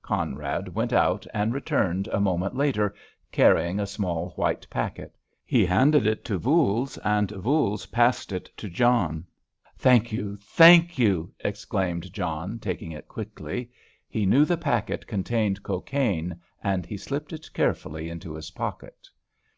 Conrad 0.00 0.74
went 0.74 0.94
out 0.94 1.26
and 1.34 1.52
returned 1.52 2.06
a 2.06 2.18
moment 2.18 2.56
later, 2.56 2.94
carrying 3.30 3.78
a 3.78 3.86
small 3.86 4.30
white 4.36 4.66
packet. 4.70 5.14
He 5.44 5.66
handed 5.66 6.06
it 6.06 6.24
to 6.24 6.38
Voules, 6.38 6.96
and 7.04 7.30
Voules 7.30 7.84
passed 7.84 8.32
it 8.32 8.48
to 8.56 8.70
John. 8.70 9.26
"Thank 9.76 10.10
you—thank 10.10 10.98
you!" 10.98 11.34
exclaimed 11.40 12.10
John, 12.10 12.58
taking 12.58 12.90
it 12.92 13.06
quickly. 13.06 13.70
He 14.08 14.24
knew 14.24 14.46
the 14.46 14.56
packet 14.56 15.06
contained 15.06 15.62
cocaine, 15.62 16.40
and 16.64 16.86
he 16.86 16.96
slipped 16.96 17.34
it 17.34 17.52
carefully 17.52 18.08
into 18.08 18.32
his 18.34 18.50
pocket. 18.52 19.10